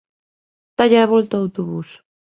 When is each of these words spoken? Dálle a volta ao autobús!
Dálle 0.77 0.99
a 1.01 1.09
volta 1.13 1.33
ao 1.35 1.43
autobús! 1.45 1.89